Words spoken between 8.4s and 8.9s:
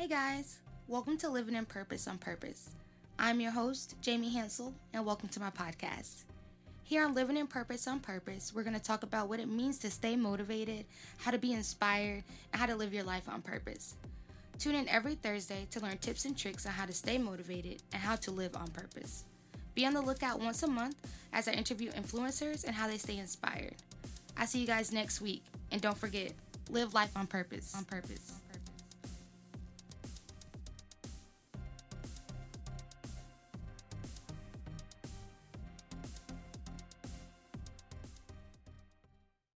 we're going to